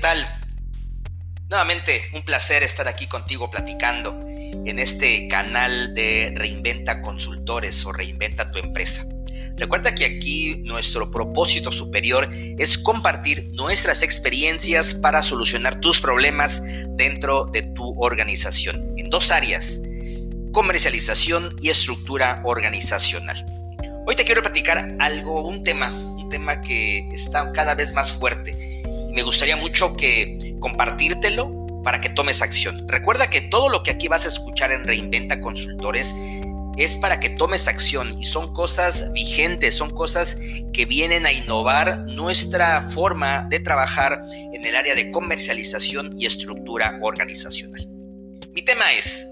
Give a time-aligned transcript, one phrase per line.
[0.00, 0.26] tal?
[1.48, 8.50] Nuevamente, un placer estar aquí contigo platicando en este canal de Reinventa Consultores o Reinventa
[8.50, 9.04] tu empresa.
[9.56, 16.62] Recuerda que aquí nuestro propósito superior es compartir nuestras experiencias para solucionar tus problemas
[16.96, 19.82] dentro de tu organización en dos áreas,
[20.52, 23.44] comercialización y estructura organizacional.
[24.06, 28.69] Hoy te quiero platicar algo, un tema, un tema que está cada vez más fuerte
[29.20, 32.88] me gustaría mucho que compartírtelo para que tomes acción.
[32.88, 36.14] Recuerda que todo lo que aquí vas a escuchar en Reinventa Consultores
[36.78, 40.38] es para que tomes acción y son cosas vigentes, son cosas
[40.72, 44.22] que vienen a innovar nuestra forma de trabajar
[44.54, 47.86] en el área de comercialización y estructura organizacional.
[48.54, 49.28] Mi tema es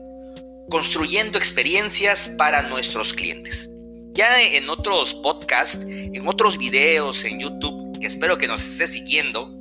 [0.68, 3.72] construyendo experiencias para nuestros clientes.
[4.12, 9.57] Ya en otros podcasts, en otros videos en YouTube, que espero que nos estés siguiendo,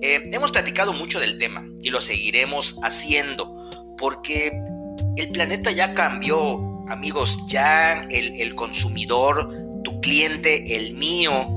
[0.00, 4.52] eh, hemos platicado mucho del tema y lo seguiremos haciendo porque
[5.16, 11.48] el planeta ya cambió, amigos, ya el, el consumidor, tu cliente, el mío,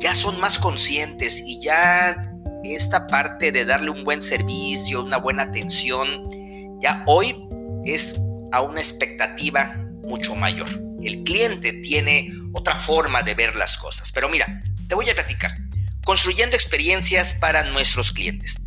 [0.00, 2.16] ya son más conscientes y ya
[2.64, 6.28] esta parte de darle un buen servicio, una buena atención,
[6.80, 7.46] ya hoy
[7.84, 8.16] es
[8.52, 10.68] a una expectativa mucho mayor.
[11.02, 14.10] El cliente tiene otra forma de ver las cosas.
[14.12, 15.52] Pero mira, te voy a platicar
[16.04, 18.60] construyendo experiencias para nuestros clientes.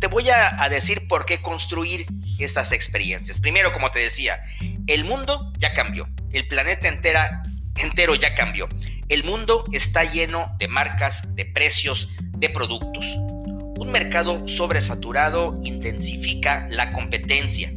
[0.00, 2.06] Te voy a, decir por qué construir
[2.38, 3.40] estas experiencias.
[3.40, 4.42] Primero, como te decía,
[4.86, 8.68] el mundo ya cambió, el planeta entero ya cambió.
[9.08, 13.06] El mundo está lleno de marcas, de precios, de productos.
[13.16, 17.72] Un mercado sobresaturado intensifica la competencia.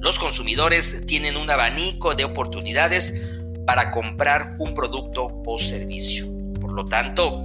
[0.00, 3.22] Los consumidores tienen un abanico de oportunidades
[3.66, 6.26] para comprar un producto o servicio.
[6.60, 7.44] Por lo tanto,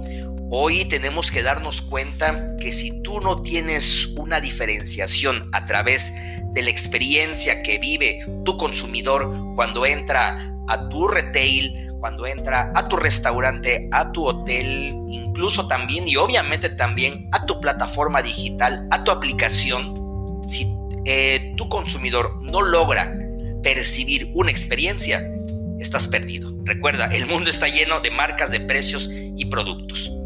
[0.50, 6.14] Hoy tenemos que darnos cuenta que si tú no tienes una diferenciación a través
[6.54, 12.88] de la experiencia que vive tu consumidor cuando entra a tu retail, cuando entra a
[12.88, 19.04] tu restaurante, a tu hotel, incluso también y obviamente también a tu plataforma digital, a
[19.04, 20.66] tu aplicación, si
[21.04, 23.14] eh, tu consumidor no logra
[23.62, 25.30] percibir una experiencia,
[25.78, 26.54] estás perdido.
[26.64, 30.17] Recuerda, el mundo está lleno de marcas, de precios y productos.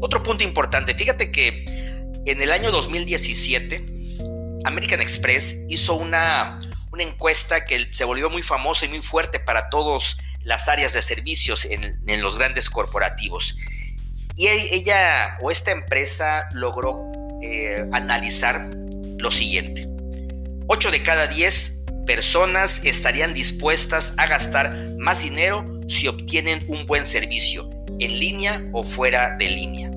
[0.00, 1.64] Otro punto importante, fíjate que
[2.26, 3.96] en el año 2017
[4.64, 6.58] American Express hizo una,
[6.92, 11.02] una encuesta que se volvió muy famosa y muy fuerte para todas las áreas de
[11.02, 13.56] servicios en, los grandes corporativos.
[14.36, 17.10] Y ella o esta empresa logró
[17.42, 18.70] eh, analizar
[19.18, 19.88] lo siguiente.
[20.66, 27.06] 8 de cada 10 personas estarían dispuestas a gastar más dinero si obtienen un buen
[27.06, 29.90] servicio en línea o fuera de línea.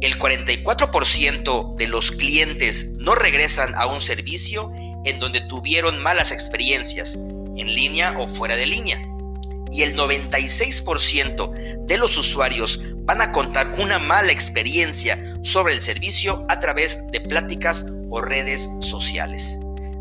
[0.00, 4.72] El 44% de los clientes no regresan a un servicio
[5.04, 9.00] en donde tuvieron malas experiencias, en línea o fuera de línea.
[9.70, 16.44] Y el 96% de los usuarios van a contar una mala experiencia sobre el servicio
[16.48, 19.58] a través de pláticas o redes sociales.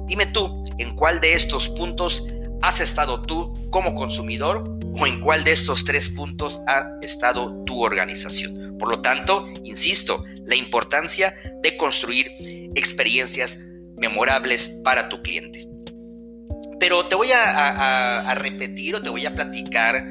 [0.07, 2.25] Dime tú, ¿en cuál de estos puntos
[2.61, 7.83] has estado tú como consumidor o en cuál de estos tres puntos ha estado tu
[7.83, 8.77] organización.
[8.77, 12.31] Por lo tanto, insisto, la importancia de construir
[12.75, 13.65] experiencias
[13.97, 15.67] memorables para tu cliente.
[16.79, 20.05] Pero te voy a, repetir o te voy a platicar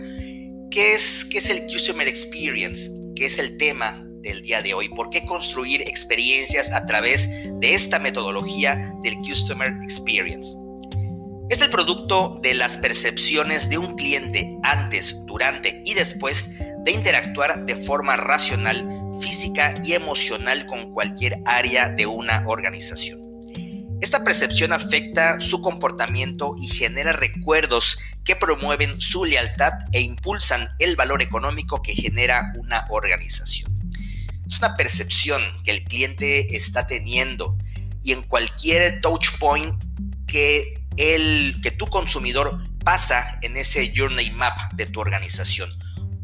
[0.70, 4.88] qué es, qué es el Customer Experience, qué es el tema del día de hoy.
[4.88, 7.28] ¿Por qué construir experiencias a través
[7.60, 10.56] de esta metodología del Customer Experience?
[11.50, 17.66] Es el producto de las percepciones de un cliente antes, durante y después de interactuar
[17.66, 18.88] de forma racional,
[19.20, 23.18] física y emocional con cualquier área de una organización.
[24.00, 30.94] Esta percepción afecta su comportamiento y genera recuerdos que promueven su lealtad e impulsan el
[30.94, 33.72] valor económico que genera una organización.
[34.46, 37.58] Es una percepción que el cliente está teniendo
[38.04, 39.74] y en cualquier touch point
[40.28, 45.70] que el que tu consumidor pasa en ese journey map de tu organización.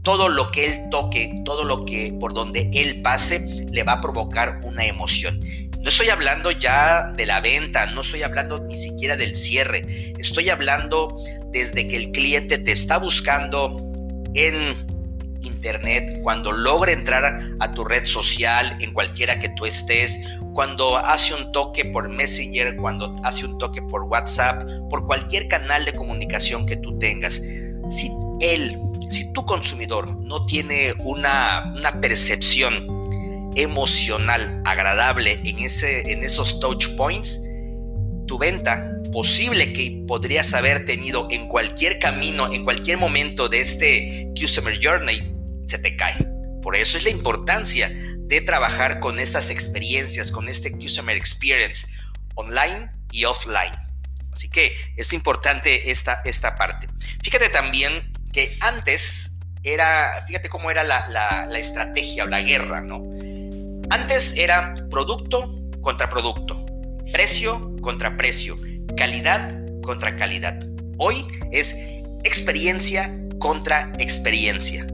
[0.03, 4.01] Todo lo que él toque, todo lo que por donde él pase, le va a
[4.01, 5.41] provocar una emoción.
[5.81, 10.15] No estoy hablando ya de la venta, no estoy hablando ni siquiera del cierre.
[10.19, 11.17] Estoy hablando
[11.53, 13.93] desde que el cliente te está buscando
[14.35, 14.96] en
[15.57, 21.35] internet, cuando logra entrar a tu red social, en cualquiera que tú estés, cuando hace
[21.35, 26.67] un toque por Messenger, cuando hace un toque por WhatsApp, por cualquier canal de comunicación
[26.67, 27.43] que tú tengas.
[27.89, 28.11] Si
[28.41, 32.87] él, si tu consumidor no tiene una, una percepción
[33.57, 37.43] emocional agradable en, ese, en esos touch points,
[38.27, 44.33] tu venta posible que podrías haber tenido en cualquier camino, en cualquier momento de este
[44.39, 45.36] Customer Journey,
[45.67, 46.27] se te cae.
[46.63, 51.87] Por eso es la importancia de trabajar con estas experiencias, con este Customer Experience
[52.35, 53.75] online y offline.
[54.33, 56.89] Así que es importante esta, esta parte.
[57.23, 63.03] Fíjate también que antes era, fíjate cómo era la, la estrategia o la guerra, ¿no?
[63.91, 66.67] Antes era producto contra producto,
[67.13, 68.59] precio contra precio,
[68.97, 70.59] calidad contra calidad.
[70.99, 71.77] Hoy es
[72.25, 74.87] experiencia contra experiencia.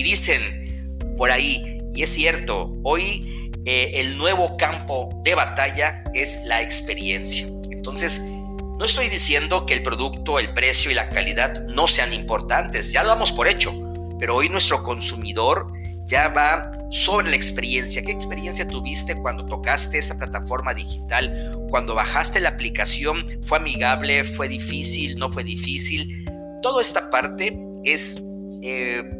[0.00, 6.40] Y dicen por ahí, y es cierto, hoy eh, el nuevo campo de batalla es
[6.46, 7.46] la experiencia.
[7.70, 12.92] Entonces, no estoy diciendo que el producto, el precio y la calidad no sean importantes,
[12.92, 13.74] ya lo damos por hecho,
[14.18, 15.70] pero hoy nuestro consumidor
[16.06, 18.00] ya va sobre la experiencia.
[18.00, 21.58] ¿Qué experiencia tuviste cuando tocaste esa plataforma digital?
[21.68, 24.24] Cuando bajaste la aplicación, ¿fue amigable?
[24.24, 25.18] ¿Fue difícil?
[25.18, 26.24] ¿No fue difícil?
[26.62, 27.54] Toda esta parte
[27.84, 28.16] es
[28.62, 29.19] eh,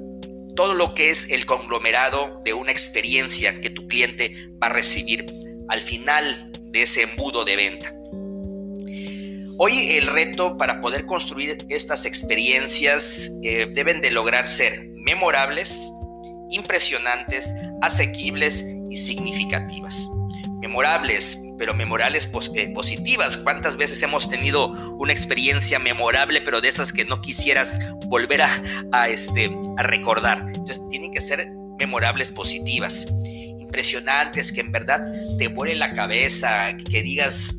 [0.55, 5.27] todo lo que es el conglomerado de una experiencia que tu cliente va a recibir
[5.69, 7.95] al final de ese embudo de venta.
[9.59, 15.93] Hoy el reto para poder construir estas experiencias eh, deben de lograr ser memorables,
[16.51, 17.53] impresionantes,
[17.83, 20.09] asequibles y significativas.
[20.61, 23.37] Memorables, pero memorables eh, positivas.
[23.39, 24.69] ¿Cuántas veces hemos tenido
[24.99, 30.39] una experiencia memorable, pero de esas que no quisieras volver a, este, a recordar?
[30.49, 33.07] Entonces, tienen que ser memorables positivas,
[33.59, 35.01] impresionantes, que en verdad
[35.39, 37.57] te vuelen la cabeza, que digas,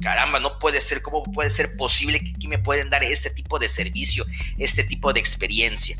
[0.00, 3.58] caramba, no puede ser, ¿cómo puede ser posible que aquí me pueden dar este tipo
[3.58, 4.24] de servicio,
[4.56, 5.96] este tipo de experiencia?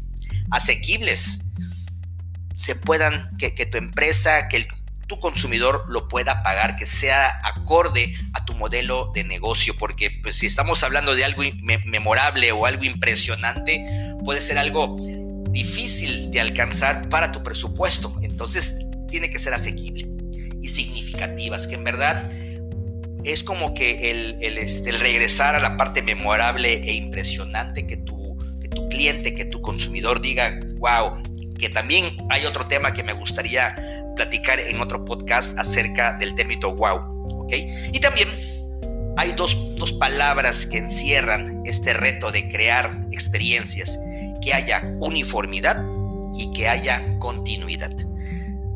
[0.50, 1.40] Asequibles,
[2.54, 4.66] se puedan, que, tu empresa, que
[5.06, 10.37] tu consumidor lo pueda pagar, que sea acorde a tu modelo de negocio, porque pues,
[10.37, 11.43] si estamos hablando de algo
[11.85, 13.85] memorable o algo impresionante,
[14.25, 14.97] puede ser algo
[15.50, 18.19] difícil de alcanzar para tu presupuesto.
[18.23, 20.08] Entonces, tiene que ser asequible
[20.61, 22.31] y significativas, que en verdad
[23.25, 27.97] es como que el, el, este, el regresar a la parte memorable e impresionante que
[27.97, 31.23] tu, que tu cliente, que tu consumidor diga, wow,
[31.59, 33.75] que también hay otro tema que me gustaría
[34.16, 36.98] platicar en otro podcast acerca del término wow,
[37.42, 37.52] ¿ok?
[37.92, 38.28] Y también
[39.16, 44.00] hay dos, dos palabras que encierran este reto de crear experiencias,
[44.42, 45.84] que haya uniformidad
[46.36, 47.92] y que haya continuidad.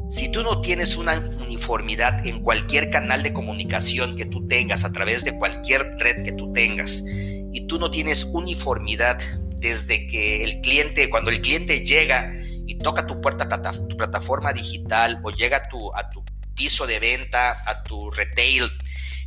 [0.09, 4.93] Si tú no tienes una uniformidad en cualquier canal de comunicación que tú tengas, a
[4.93, 7.05] través de cualquier red que tú tengas,
[7.53, 9.19] y tú no tienes uniformidad
[9.59, 12.35] desde que el cliente, cuando el cliente llega
[12.71, 13.49] y toca tu puerta,
[13.89, 16.25] tu plataforma digital o llega a tu, a tu
[16.55, 18.71] piso de venta, a tu retail,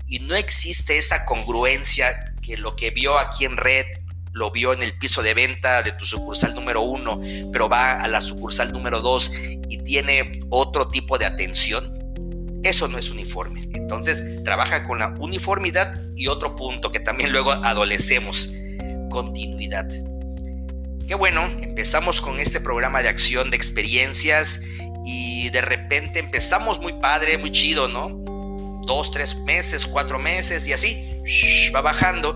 [0.08, 3.86] y no existe esa congruencia que lo que vio aquí en red
[4.32, 7.20] lo vio en el piso de venta de tu sucursal número uno,
[7.52, 9.34] pero va a la sucursal número dos
[9.68, 12.00] y tiene otro tipo de atención,
[12.64, 13.62] eso no es uniforme.
[13.74, 18.54] Entonces, trabaja con la uniformidad y otro punto que también luego adolecemos,
[19.10, 19.90] continuidad.
[21.18, 24.62] Bueno, empezamos con este programa de acción de experiencias
[25.06, 28.10] y de repente empezamos muy padre, muy chido, ¿no?
[28.86, 31.22] Dos, tres meses, cuatro meses y así
[31.74, 32.36] va bajando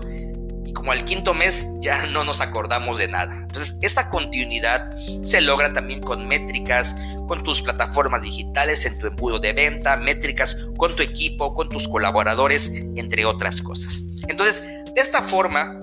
[0.64, 3.34] y como al quinto mes ya no nos acordamos de nada.
[3.34, 6.94] Entonces, esta continuidad se logra también con métricas,
[7.26, 11.88] con tus plataformas digitales, en tu embudo de venta, métricas con tu equipo, con tus
[11.88, 14.02] colaboradores, entre otras cosas.
[14.28, 15.80] Entonces, de esta forma,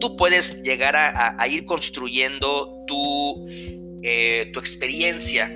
[0.00, 3.46] tú puedes llegar a, ir construyendo tu,
[4.02, 5.54] eh, tu experiencia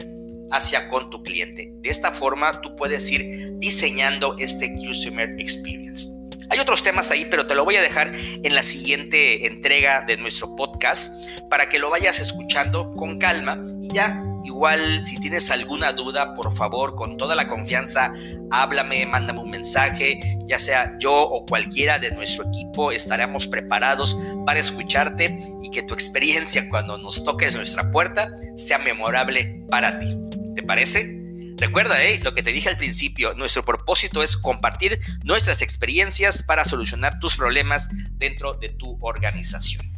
[0.53, 1.73] hacia con tu cliente.
[1.81, 6.11] De esta forma, tú puedes ir diseñando este Customer Experience.
[6.51, 10.17] Hay otros temas ahí, pero te lo voy a dejar en la siguiente entrega de
[10.17, 11.13] nuestro podcast
[11.49, 16.53] para que lo vayas escuchando con calma y ya Igual, si tienes alguna duda, por
[16.53, 18.13] favor, con toda la confianza,
[18.51, 24.61] háblame, mándame un mensaje, ya sea yo o cualquiera de nuestro equipo, estaremos preparados para
[24.61, 30.15] escucharte y que tu experiencia cuando nos toques nuestra puerta sea memorable para ti.
[30.55, 31.25] ¿Te parece?
[31.57, 32.21] Recuerda, ¿eh?
[32.23, 37.37] lo que te dije al principio, nuestro propósito es compartir nuestras experiencias para solucionar tus
[37.37, 39.94] problemas dentro de tu organización.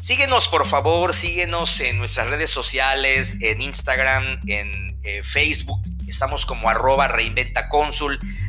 [0.00, 6.70] Síguenos por favor, síguenos en nuestras redes sociales, en Instagram, en eh, Facebook, estamos como
[6.70, 7.68] arroba reinventa.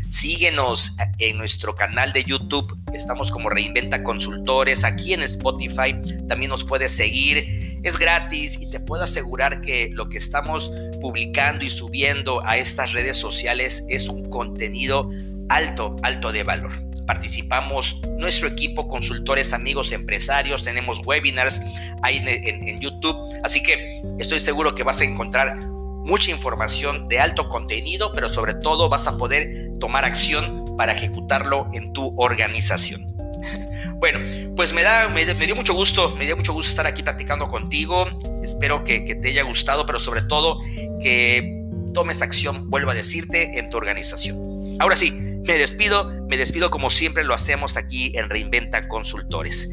[0.10, 5.96] Síguenos en nuestro canal de YouTube, estamos como Reinventa Consultores, aquí en Spotify
[6.27, 11.65] también nos puedes seguir, es gratis y te puedo asegurar que lo que estamos publicando
[11.65, 15.10] y subiendo a estas redes sociales es un contenido
[15.50, 16.88] alto, alto de valor.
[17.10, 21.60] Participamos nuestro equipo, consultores, amigos, empresarios, tenemos webinars
[22.04, 25.58] ahí en, YouTube, así que estoy seguro que vas a encontrar
[26.06, 31.68] mucha información de alto contenido, pero sobre todo vas a poder tomar acción para ejecutarlo
[31.74, 33.12] en tu organización.
[33.96, 34.20] Bueno,
[34.56, 38.06] pues me, da, me, dio mucho gusto, me dio mucho gusto estar aquí platicando contigo.
[38.42, 40.62] Espero que, que, te haya gustado, pero sobre todo
[41.01, 44.78] que tomes acción, vuelvo a decirte, en tu organización.
[44.80, 49.68] Ahora sí, me despido, me despido como siempre lo hacemos aquí en Reinventa Consultores.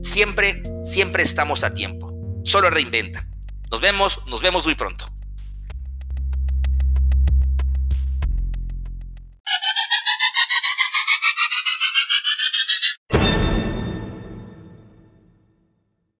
[0.00, 2.14] Siempre, siempre estamos a tiempo.
[2.44, 3.26] Solo reinventa.
[3.68, 5.15] Nos vemos, nos vemos muy pronto.